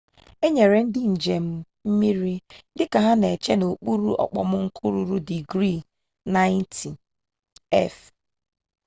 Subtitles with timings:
[0.45, 1.45] e nyere ndị njem
[1.87, 2.35] mmiri
[2.77, 5.85] dịka ha na-eche n'okpuru okpomọkụ ruru digrii
[6.35, 7.95] 90f